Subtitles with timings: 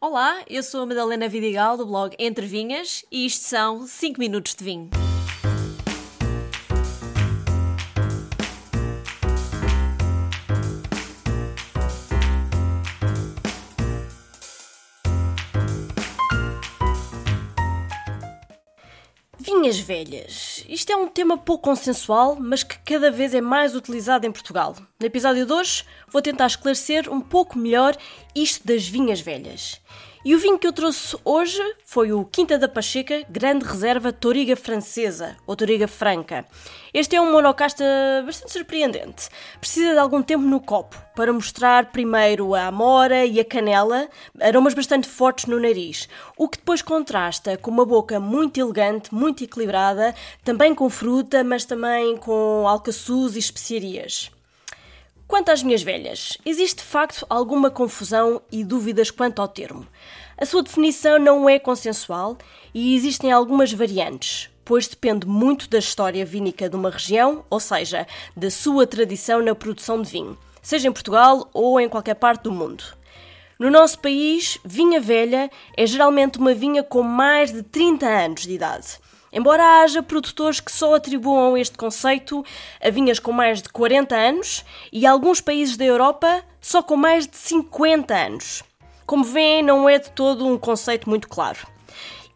[0.00, 4.54] Olá, eu sou a Madalena Vidigal do blog Entre Vinhas e isto são 5 minutos
[4.54, 4.90] de vinho.
[19.50, 20.62] Vinhas velhas.
[20.68, 24.76] Isto é um tema pouco consensual, mas que cada vez é mais utilizado em Portugal.
[25.00, 27.96] No episódio de hoje, vou tentar esclarecer um pouco melhor
[28.34, 29.80] isto das vinhas velhas.
[30.24, 34.56] E o vinho que eu trouxe hoje foi o Quinta da Pacheca Grande Reserva Toriga
[34.56, 36.44] Francesa, ou Toriga Franca.
[36.92, 37.84] Este é um monocasta
[38.26, 39.28] bastante surpreendente.
[39.60, 44.08] Precisa de algum tempo no copo para mostrar primeiro a amora e a canela,
[44.40, 49.44] aromas bastante fortes no nariz, o que depois contrasta com uma boca muito elegante, muito
[49.44, 50.14] equilibrada,
[50.44, 54.32] também com fruta, mas também com alcaçuz e especiarias.
[55.28, 59.86] Quanto às minhas velhas, existe de facto alguma confusão e dúvidas quanto ao termo.
[60.38, 62.38] A sua definição não é consensual
[62.72, 68.06] e existem algumas variantes, pois depende muito da história vínica de uma região, ou seja,
[68.34, 72.50] da sua tradição na produção de vinho, seja em Portugal ou em qualquer parte do
[72.52, 72.82] mundo.
[73.58, 78.54] No nosso país, vinha velha é geralmente uma vinha com mais de 30 anos de
[78.54, 78.98] idade
[79.32, 82.44] Embora haja produtores que só atribuam este conceito
[82.82, 87.26] a vinhas com mais de 40 anos e alguns países da Europa só com mais
[87.26, 88.62] de 50 anos.
[89.06, 91.66] Como veem, não é de todo um conceito muito claro.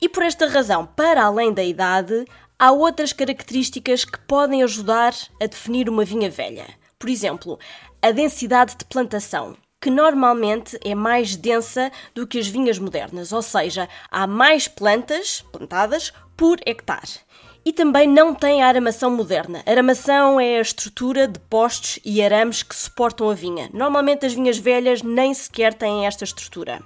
[0.00, 2.24] E por esta razão, para além da idade,
[2.58, 6.66] há outras características que podem ajudar a definir uma vinha velha.
[6.98, 7.58] Por exemplo,
[8.00, 13.42] a densidade de plantação, que normalmente é mais densa do que as vinhas modernas, ou
[13.42, 17.20] seja, há mais plantas plantadas por hectare.
[17.64, 19.62] E também não tem a aramação moderna.
[19.64, 23.70] Aramação é a estrutura de postes e arames que suportam a vinha.
[23.72, 26.82] Normalmente as vinhas velhas nem sequer têm esta estrutura.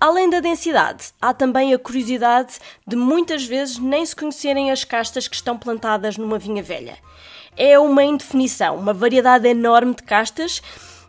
[0.00, 5.28] Além da densidade, há também a curiosidade de muitas vezes nem se conhecerem as castas
[5.28, 6.98] que estão plantadas numa vinha velha.
[7.56, 10.60] É uma indefinição, uma variedade enorme de castas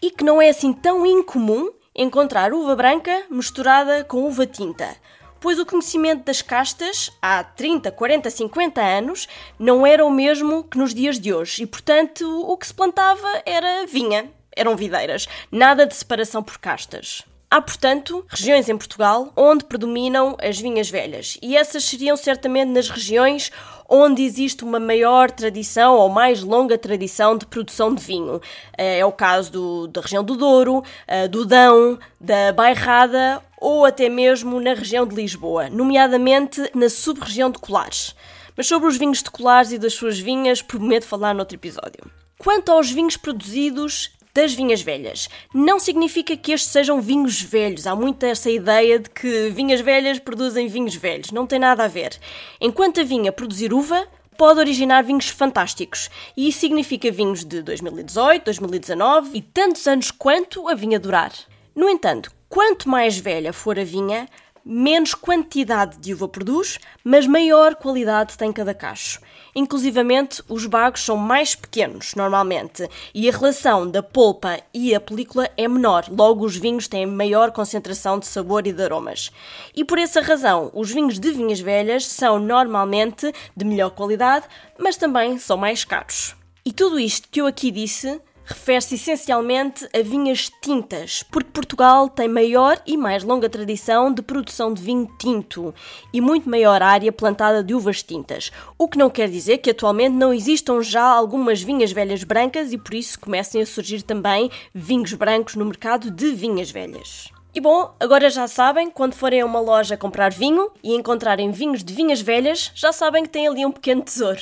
[0.00, 4.96] e que não é assim tão incomum encontrar uva branca misturada com uva tinta
[5.40, 9.28] pois o conhecimento das castas há 30, 40, 50 anos
[9.58, 13.28] não era o mesmo que nos dias de hoje e, portanto, o que se plantava
[13.44, 17.24] era vinha, eram videiras, nada de separação por castas.
[17.50, 22.90] Há, portanto, regiões em Portugal onde predominam as vinhas velhas, e essas seriam certamente nas
[22.90, 23.50] regiões
[23.88, 28.38] onde existe uma maior tradição ou mais longa tradição de produção de vinho.
[28.76, 34.10] É o caso do, da região do Douro, eh, do Dão, da Bairrada ou até
[34.10, 38.14] mesmo na região de Lisboa, nomeadamente na sub-região de Colares.
[38.54, 42.10] Mas sobre os vinhos de Colares e das suas vinhas, prometo falar noutro episódio.
[42.36, 45.28] Quanto aos vinhos produzidos das vinhas velhas.
[45.52, 47.88] Não significa que estes sejam vinhos velhos.
[47.88, 51.32] Há muita essa ideia de que vinhas velhas produzem vinhos velhos.
[51.32, 52.16] Não tem nada a ver.
[52.60, 54.06] Enquanto a vinha produzir uva,
[54.36, 56.08] pode originar vinhos fantásticos.
[56.36, 61.32] E isso significa vinhos de 2018, 2019 e tantos anos quanto a vinha durar.
[61.74, 64.28] No entanto, quanto mais velha for a vinha,
[64.64, 69.20] menos quantidade de uva produz, mas maior qualidade tem cada cacho.
[69.54, 75.50] Inclusivamente, os bagos são mais pequenos, normalmente, e a relação da polpa e a película
[75.56, 79.30] é menor, logo os vinhos têm maior concentração de sabor e de aromas.
[79.74, 84.46] E por essa razão, os vinhos de vinhas velhas são normalmente de melhor qualidade,
[84.78, 86.36] mas também são mais caros.
[86.64, 92.26] E tudo isto que eu aqui disse refere-se essencialmente a vinhas tintas, porque Portugal tem
[92.26, 95.74] maior e mais longa tradição de produção de vinho tinto
[96.12, 100.14] e muito maior área plantada de uvas tintas, o que não quer dizer que atualmente
[100.14, 105.12] não existam já algumas vinhas velhas brancas e por isso comecem a surgir também vinhos
[105.12, 107.28] brancos no mercado de vinhas velhas.
[107.54, 111.84] E bom, agora já sabem, quando forem a uma loja comprar vinho e encontrarem vinhos
[111.84, 114.40] de vinhas velhas, já sabem que têm ali um pequeno tesouro.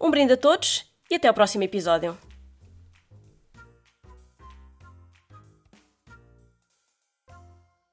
[0.00, 2.16] Um brinde a todos e até ao próximo episódio.